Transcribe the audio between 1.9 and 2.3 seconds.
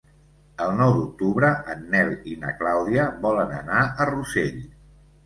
Nel